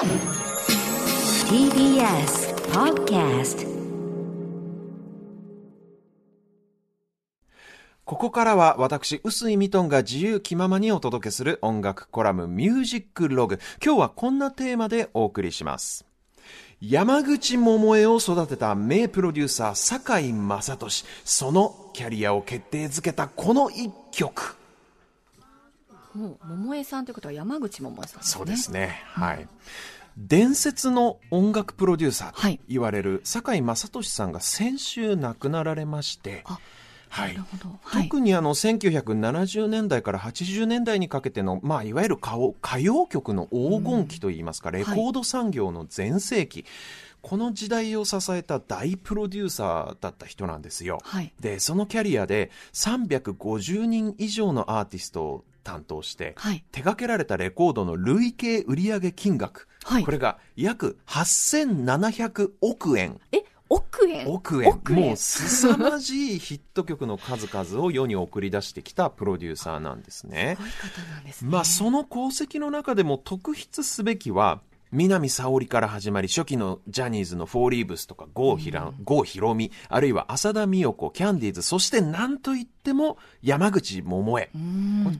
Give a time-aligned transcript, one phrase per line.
[0.00, 0.16] TBS
[2.72, 3.68] Podcast
[8.06, 13.60] ここからは私、臼井ミトンが自由気ままにお届けする音楽コラムミュージックログ。
[13.84, 16.06] 今日はこんなテーマでお送りします。
[16.80, 21.04] 山口百恵を育てた名プロデューサー、堺雅俊。
[21.26, 24.59] そのキャリアを決定づけたこの一曲。
[26.14, 28.26] もう桃江さんということは山口百恵さんね。
[28.26, 29.02] そうですね。
[29.06, 29.48] はい。
[30.16, 36.58] 伝説の音楽プロデューサーはいと言われる堺雅俊さんが先週亡くなられまして、あ
[37.08, 37.78] はいなるほど。
[37.82, 38.04] はい。
[38.04, 46.64] 特にあの1970年代から80年代にかけての、まあ、いわゆる歌謡歌謡曲の黄金期といいますか、レコード産業の全盛期、
[47.20, 50.98] この時代を支えた大プロデューサーだった人なんですよ。
[51.02, 63.20] はいでそのキャリアで350人以上のアーティストを担当して、はい手掛けられたレコードの累計売上金額、はいこれが約8700億円。
[63.32, 70.62] え、億円億円もう凄まじいヒット曲の数々を世に送り出してきたプロデューサーなんですねす。
[70.62, 71.50] ごい方なんですね。
[71.50, 74.60] まあその功績の中でも特筆すべきは
[74.92, 84.50] 南沙織から始まり初期のジャニーズのフォーリーブスとか郷ひら郷ひろみあるいは浅田美代子キャンディーズそして何といっても山口百恵。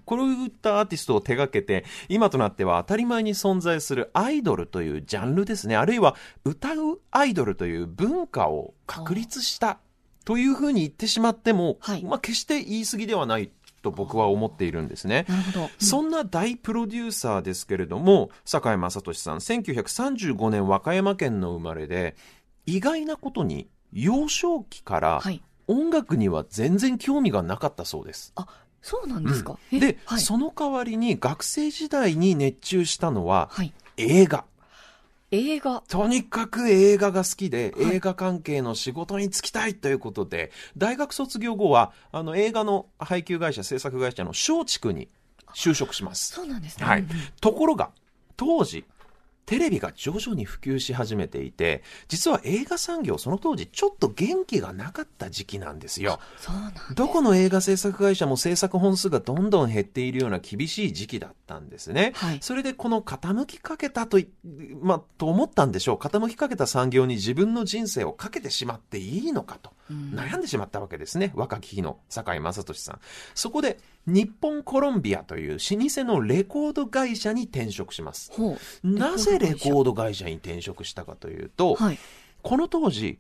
[0.05, 5.77] こういったアーティストを手掛けて、今となっては当たり前に存在するアイドルというジャンルですね。
[5.77, 9.79] あるいは歌うアイドルという文化を確立した
[10.25, 13.51] というふうに言ってしまっても、はいまあ決して言い過ぎではない
[13.83, 15.27] と僕は思っているんですね。
[15.29, 15.71] なるほど。
[15.79, 22.17] そんな大プロデューサーですけれども、堺雅俊さん、1935年和歌山県の生まれで、
[22.67, 25.43] 意外なことに幼少期からはい。
[25.67, 28.33] 音楽には全然興味がなかったそうです。
[28.35, 28.47] あ、
[28.83, 29.57] そうなんですか？
[29.71, 30.21] えで、はい。
[30.21, 33.73] その代わりに学生時代に熱中したのははい。
[33.97, 34.45] 映画。
[35.31, 35.83] 映画。
[35.89, 45.09] とにかく映画が好きで、はい映画関係の仕事に就きたいということで、大学卒業後は、あの映画の配給会社、制作会社の松竹に
[45.55, 46.33] 就職します。
[46.33, 46.87] そうなんですね。
[46.87, 47.05] はい。
[47.41, 47.91] ところが、
[48.37, 48.85] 当時、
[49.47, 56.21] テレビが徐々に普及し始めていて、実は映画産業、その当時、ちょっと元気がなかった時期なんですよ。
[56.39, 56.95] そうなんです。
[56.95, 62.13] どこの映画制作会社も制作本数がどんどん減っているような厳しい時期だったんですね。
[62.15, 64.29] はいそれでこの傾きかけたとい、
[64.81, 65.97] まあ、と思ったんでしょう。
[65.97, 69.71] 傾きかけた産業に自分の人生をかけてしまっていいのかと。
[69.91, 71.33] うん悩んでしまったわけですね。
[71.35, 73.01] 若き日の堺雅俊さん。
[73.35, 78.33] そこで、日本コロンビアという老舗のレコード会社に転職します。
[78.83, 81.99] なぜレコーード会社に転職したかというと、はい。
[82.43, 83.19] この当時、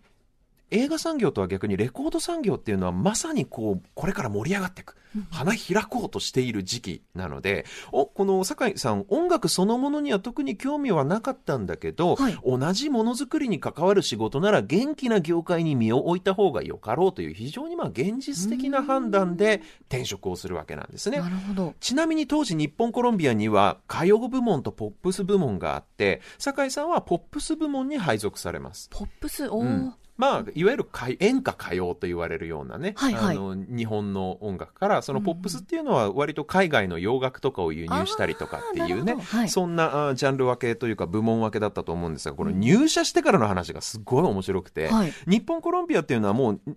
[0.70, 4.96] 映画産業とは逆にレコード産業っていうのはまさにこう、これから盛り上がっていく。
[5.30, 21.28] 花開こうとしている時期なので、お、この酒井さん、音楽そのものには特に興味はなかったんだけど、はい同じものづくりに関わる仕事なら元気な業界に身を置いた方がよかろうという非常にまあ現実的な判断で転職をするわけなんですねな。
[21.28, 21.74] るほど。
[21.80, 28.88] ちなみに当時日本コロンビアには歌謡部門とポップス部門があって、酒井さんはポップス部門に配属されます。
[28.90, 45.12] ポップス、うんまあ、いわゆる歌演歌歌謡と言われるようなね、はいはいあの日本の音楽からそのポップスっていうのは割と海外の洋楽とかを輸入したりとかっていうねはいそんなあジャンル分けというか部門分けだったと思うんですがこの入社してからの話がすごい面白くて、はい。
[45.26, 46.74] 日本コロンビアっていうのはもう老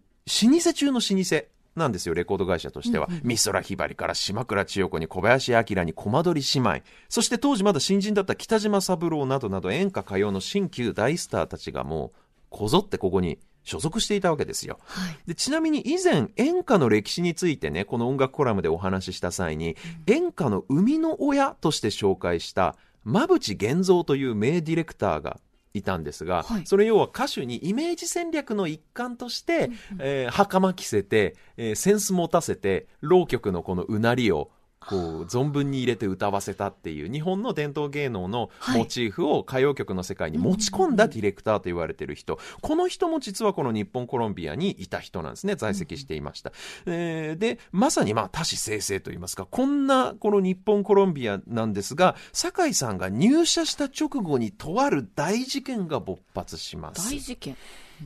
[0.60, 3.08] 舗中の老舗なんですよ、レコード会社としては。
[3.10, 6.82] うんうん美空ひばりから島倉千代子に小林明にコマ撮り姉妹。
[7.10, 12.20] そして当時まだ新人だった北島三郎などなど演歌歌謡の新旧大スターたちがもう
[12.54, 14.80] こぞってここに所属していたわけですよ。
[14.86, 15.18] はい。
[15.28, 19.76] でちなみに以前演歌の歴史についてねこの音楽コラムでお話しした際に、
[20.06, 22.76] 演歌の生みの親として紹介した
[23.06, 25.40] 馬淵源三という名ディレクターが
[25.74, 34.52] いたんですが、はいそれ要は歌手にイメージ戦略の一環として、えー袴着せて、えーセンス持たせて浪曲のこのうなりを
[34.90, 38.80] こう存分に入れて歌わせたっていう日本の伝統芸能のはい。
[38.80, 45.56] モチーフを歌謡曲の世界に持ち込んだディレクターと言われている人、この人も実はこの日本コロンビアにいた人なんですね。
[45.56, 46.52] 在籍していました、
[46.86, 49.46] えーでまさにまあ多種生成といいますか。
[49.50, 57.10] こんなこの日本コロンビアなんですが酒井さんが入社した直後にとある大事件が勃発します。
[57.10, 57.56] 大事件。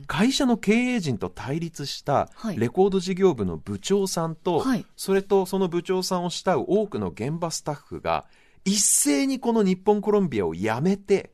[0.06, 8.26] 会社の経営陣と対立したはいレコード事業部の部長さんと、はいそれとその部長さんを慕う多くの現場スタッフが
[8.64, 11.30] 一斉にこの日本コロンビアを辞めて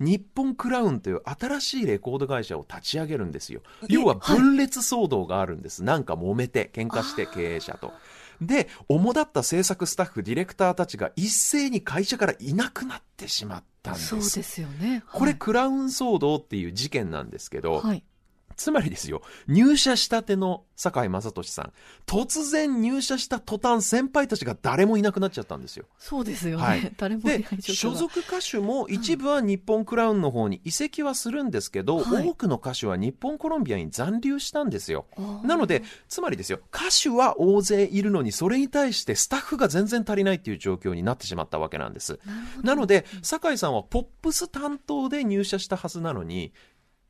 [0.00, 3.62] 日本クラウンという新しいレコード会社を立ち上げるんですよ。
[3.88, 5.82] 要は分裂騒動があるんです。
[5.82, 7.92] なんか揉めて、喧嘩して経営者と。
[8.40, 14.06] で、主だった制作スタッフ、ディレクターたちが一斉に会社からいなくなってしまったんです。
[14.08, 15.02] そうですよね。
[15.12, 18.04] これ、クラウン騒動っていう事件なんですけど、はい。
[18.58, 21.72] つまりですよ、入社したての坂井正俊さん、
[22.06, 25.86] 突然入社した途端、先輩たちが誰もいなくなっちゃったんですよ。
[25.96, 26.64] そうですよね。
[26.64, 35.06] はい 誰もいないで、所が属歌手も一部は日本クラウンの方に移籍はするんですけど、はい多くの歌手は日本コロンビアに残留したんですよ。
[35.44, 42.18] なので、つまりですよ、歌手は大勢いるのに、それに対してスタッフが全然足りないっていう状況になってしまったわけなんです。
[42.62, 46.52] なので、酒井さんはポップス担当で入社したはずなのに、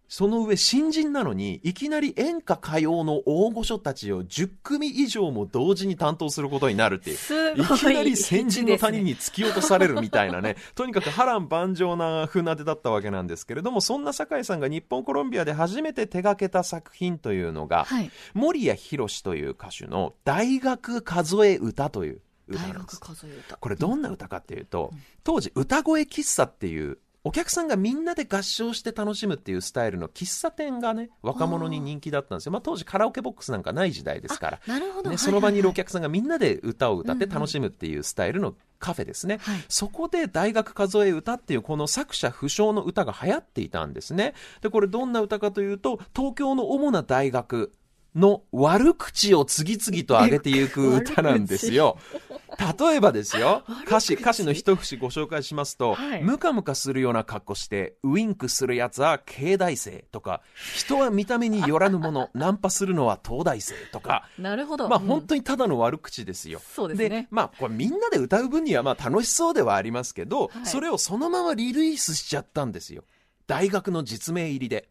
[0.09, 7.17] その上新人なのに、いきなり演歌歌謡の大御所たちを10組以上も同時に担当することになるっていう。
[7.17, 18.11] すごいいきなり先人の谷に突き落とされるみたいなね、とにかく波乱万丈な船出だったわけなんですけれども、そんな酒井さんが日本コロンビアで初めて手掛けた作品というのが、はい。
[18.33, 23.17] 森谷博という歌手の大学数え歌という歌大なんです学。
[23.17, 23.57] 数え歌。
[23.57, 24.91] これどんな歌かっていうと、
[25.23, 26.99] 当時歌声喫茶っていう、
[27.29, 32.53] お客さんがみんなで合唱して楽しむっていうスタイルの喫茶店がね、若者に人気だったんですよ。
[32.53, 34.61] まあ当時カラオケボックスなんかない時代ですから。
[34.67, 35.11] なるほど。
[35.11, 39.39] ね、その場にいるお客客さんがみんなで歌を歌って楽しむっていうスタイルのカフェですね。
[39.41, 44.35] はいそこで大学数え歌っていうこの作者不詳の歌が流行っていたんですね。
[44.61, 47.73] で、これどんな歌かというと、東京の主な大学
[48.15, 51.99] の悪口を次々と上げていく歌なんですよ。
[52.79, 60.43] 例えばですよ、歌詞、歌詞の一節ご紹介しますと、はいムカムカするような格好して、ウインクするやつは慶大生とか、
[60.75, 64.89] 人は見た目によらぬもの、 ナンパするのは東大生とか、なるほど。
[64.89, 66.61] まあうん本当にただの悪口ですよ。
[66.75, 73.05] そうですねまあこれみんなで歌う分にはまあ楽しそうではありますけど、はいそれをそのままリリースしちゃったんですよ。
[73.47, 74.89] 大学の実名入りで。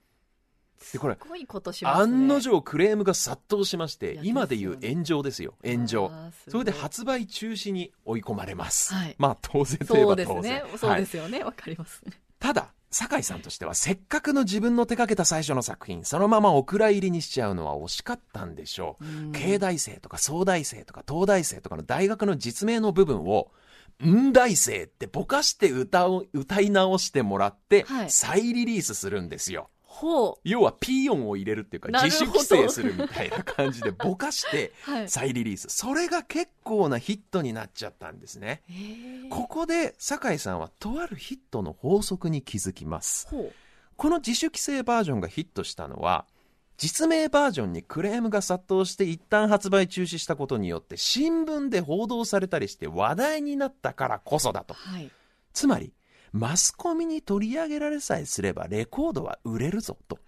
[0.93, 2.01] で、これ、ね。
[2.01, 5.55] 案の定クレームが殺到しまして今でいう炎上ですよ。
[5.65, 6.11] 炎上
[6.47, 8.93] それで発売中止に追い込まれます。
[8.93, 10.25] はいまあ当然といえば当然。
[10.25, 10.63] ですね。
[10.77, 11.43] そうはいですよね。
[11.43, 12.13] わかりますね。
[12.39, 19.05] ただ、酒井さんとしてはせっかくの自分の手掛けた最初の作品、そのままお蔵入りにしちゃうのは惜しかったんでしょう。
[19.05, 23.51] うん慶大生とか総大生とか東大生とかの大学の実名の部分を、
[24.05, 29.69] ん大生ってぼかして歌を、歌い直してもらっては、い再リリースするんですよ。
[29.97, 34.91] ほ要は P 音を入れるっていうか、自主規制するみたいな感じでぼかしてう。
[34.91, 35.09] はい。
[35.09, 35.69] 再リリース。
[35.69, 38.61] それが結構なヒットになっちゃったんですね。
[39.31, 43.27] ここで酒井さんはとあるヒットの法則に気づきます。
[43.95, 46.27] この自主規制バージョンがヒットしたのは、
[46.77, 54.75] 実名バージョンにクレームが殺到して一旦発売中止したことによって新聞で報道されたりして話題になったからこそだと。
[54.75, 55.09] はい。
[55.53, 55.91] つまり、
[56.37, 60.19] マスコミに取り上げられさえすればレコードは売れるぞと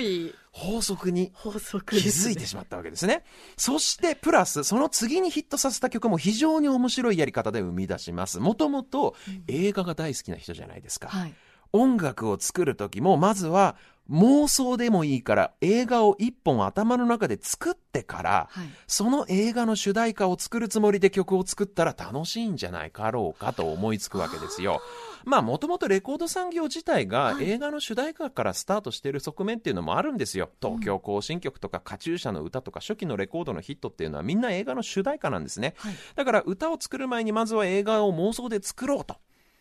[0.00, 2.02] い法則に法則気。
[2.08, 3.22] づいてしまったわけですね。
[3.56, 8.40] そして、プラス、その次にヒットさせた曲も非常に面白いやり方で生み出します。
[8.40, 9.14] もともと
[9.46, 11.08] 映画が大好きな人じゃないですか。
[11.08, 11.34] はい。
[11.72, 13.76] 音楽を作る時も、まずは
[14.10, 18.68] 妄想でもいいから映画を一本頭の中で作ってから、はい。
[18.88, 24.82] その映画の主題歌を作るつもりで曲を作ったら楽しいんじゃないかろうかと思いつくわけですよ。
[25.24, 30.50] まあもともとレコード産業自体がはい映画の主題歌からスタートしている側面っていうのもあるんですよ。
[30.60, 35.74] 東京行進曲とかカチューシャの歌とか初期のレコードのヒットっていうのはみんな映画の主題歌なんですね。
[35.76, 35.94] はい。
[36.16, 39.16] だから歌を作る前にまずは映画を妄想で作ろうと。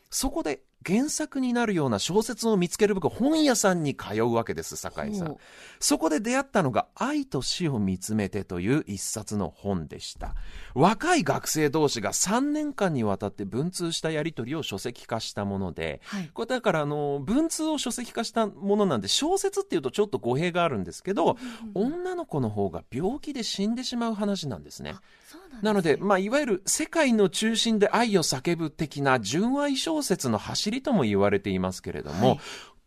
[0.09, 5.37] そこで原作になるような小説を見つけるべく本屋さんに通うわけです、酒井さん。
[5.79, 10.35] そこで出会ったのが愛と死を見つめてという一冊の本でした。
[10.73, 16.29] 若い学生同士が3年間にわたって文通したやり取りを書籍化したもので、はい。
[16.33, 21.37] これだからあの、文通を書籍化したものなんで小説っていうとちょっと語弊があるんですけど、
[21.73, 24.93] 女の子の方が病気で死んでしまう話なんですね。
[24.93, 24.97] な
[25.29, 32.39] すねなので、まあ、いわゆる世界の中心で愛を叫ぶ的な純愛小説の走りとも言われていますけれども、はい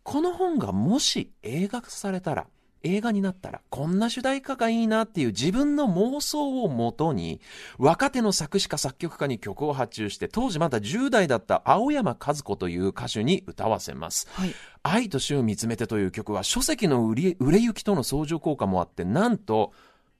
[0.03, 2.47] この本がもし映画化されたら、
[2.83, 7.39] 映画になったら、こんな主題歌がいいなっていう自分の妄想をもとに、
[7.77, 14.27] 若手の作詞家作曲家に曲を発注して、当時まだ10代だった青山和子という歌手に歌わせます。
[14.33, 14.53] はい。
[14.83, 19.71] 愛と死を見つめてという曲は書籍の売り売れ行きとの相乗効果もあって、なんと、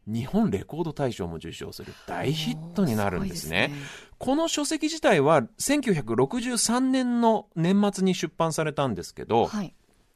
[0.08, 3.72] 日本レコード大賞も受賞する大ヒットになるんですね。
[4.18, 9.74] この書籍自体は1963年の年末に出版されたんですけど、はい。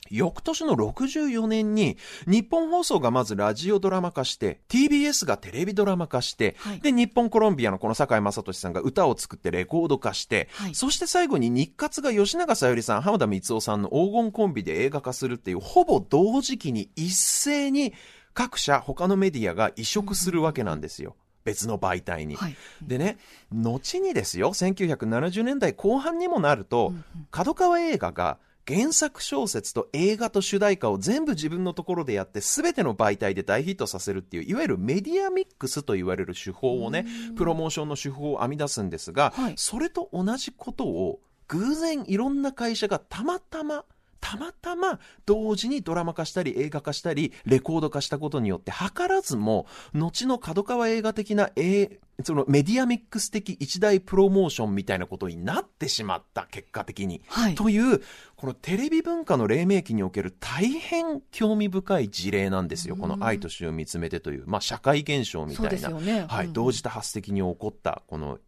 [0.10, 17.94] 翌年の64年に日本放送がまずラジオドラマ化して TBS がテレビドラマ化して、はいで日本コロンビアのこの堺雅俊さんが歌を作ってレコード化して、はいそして最後に日活が吉永小百合さん浜田光夫さんの黄金コンビで映画化するっていうほぼ同時期に一斉に
[18.38, 21.16] 各社他のメディアが移植するわけなんですよ。
[21.44, 22.36] 別の媒体に。
[22.36, 22.56] はい。
[22.84, 23.18] でね、
[23.52, 26.94] 後にですよ、1970年代後半にもなると、
[27.32, 39.54] 角川映画が原作小説と映画と主題歌を全部自分のところでやって全ての媒体で大ヒットさせるっていういわゆるメディアミックスと言われる手法をねプロモーションの手法を編み出すんですが、はい。
[39.58, 43.86] それと同じことを偶然いろんな会社がたまたま
[44.20, 57.22] たまたま同時にドラマ化したり映画化したりレコード化したことによって図らずも後の角川映画的な、えーそのメディアミックス的一大プロモーションみたいなことになってしまった結果的に。
[57.28, 57.56] はい。
[57.56, 58.02] という
[58.36, 66.26] このテレビ文化の黎明期における大変興味深い事例なんですよ、この「愛と死を見つめて」という、まあ、社会現象みたいな、すよね。
[66.28, 66.54] はい、うん。
[66.54, 68.40] 同時多発的に起こったこの、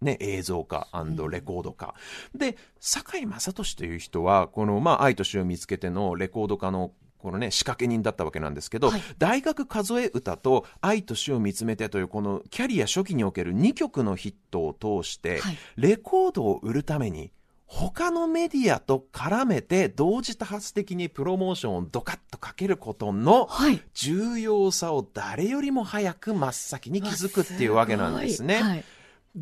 [0.00, 0.88] ね、映像化
[1.30, 1.94] レコード化、
[2.34, 9.02] で堺雅俊という人はこの、まあ「愛と死を見つけて」のレコード化のこのね、仕掛け人だったわけなんですけど、はい。
[9.18, 15.58] 大学数え歌と愛と死を見つめてというこのキャリア初期における2曲のヒットを通して、はい。
[15.76, 17.32] レコードを売るために
[17.66, 23.82] 他のメディアと絡めて同時多発的にプロモーションをドカッとかけることのはい。
[23.94, 28.62] 重要さを誰よりも早く真っ先に気づくっていうわけなんですね。
[28.62, 28.84] はい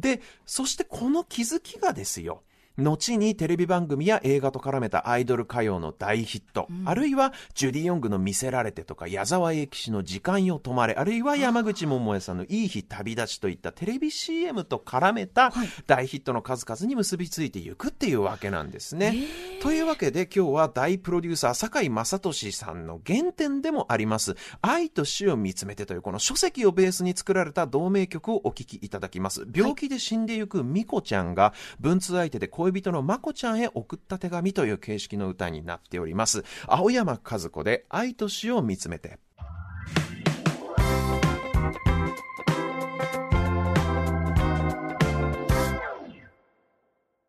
[0.01, 2.43] で、そしてこの気づきがですよ、
[2.79, 15.69] 後にテレビ番組や映画と絡めたアイドル歌謡の大ヒット、あるいはジュディ・ヨングの見せられてとか矢沢永吉の時間よ止まれ、あるいは山口百恵さんのいい日旅立ちといったテレビ CM と絡めたはい。
[15.87, 19.15] 大ヒットの数々に結びついていくっていうわけなんですね。
[19.63, 29.47] というわけで今日は大プロデューサー堺雅俊さんの原点でもあります「愛と死を見つめて」というこの書籍をベースに作られた同名曲をお聴きいただきます。
[29.53, 36.45] 病気で死んでゆく美子ちゃんが文通相手で恋人のまこちゃんへ送った手紙という形式の歌になっております。
[36.67, 39.21] 青山和子で「愛と死を見つめて」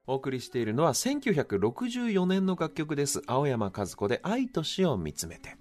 [0.08, 3.22] お送りしているのは1964年の楽曲です。
[3.28, 5.56] 青山和子で「愛と死を見つめて」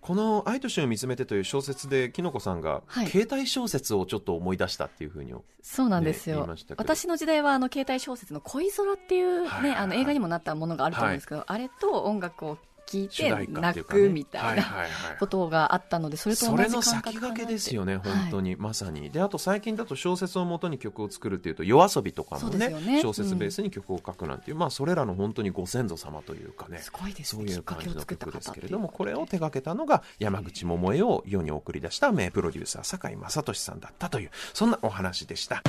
[0.00, 3.06] この「愛と死を見つめて」という小説できのこさんが、はい。
[3.06, 9.60] 携帯小説をちょっと思い出したっていうふうにそうなんですよ、私の時代はあの携帯小説の恋空っていうね、はい。
[9.60, 12.58] はいはいあの映画にもなったものがあると思うんですけど、あれと音楽を
[12.90, 15.16] 聴いて泣くみたいなはいはいはい。
[15.18, 17.10] ことがあったので、それと同じ感覚かなって。
[17.10, 18.02] 先駆けですよね、はい。
[18.02, 19.10] 本当に、まさに。
[19.10, 23.02] で、あと最近だと小説をもとに曲を作るっていうと、夜遊びとかもねね。
[23.02, 35.62] 小説ベースに曲を書くなんていう、まあ、それらの本当にご先祖様というかね、すごいですそうねきっかいう感じの曲ですけれども、これを手掛けたのが山口百恵を世に送り出した名プロデューサー、堺雅俊さんだったという、そんなお話でした。